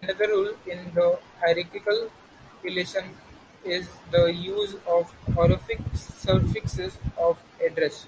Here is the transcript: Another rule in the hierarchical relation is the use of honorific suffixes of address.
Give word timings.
Another 0.00 0.28
rule 0.28 0.56
in 0.66 0.90
the 0.94 1.18
hierarchical 1.38 2.10
relation 2.62 3.14
is 3.62 3.86
the 4.10 4.32
use 4.32 4.76
of 4.86 5.14
honorific 5.36 5.78
suffixes 5.92 6.96
of 7.18 7.38
address. 7.62 8.06